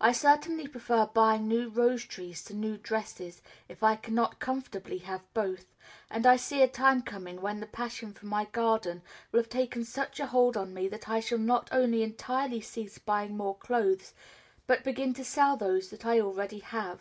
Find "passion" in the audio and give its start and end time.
7.66-8.12